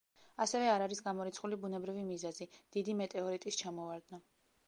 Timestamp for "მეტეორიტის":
3.03-3.61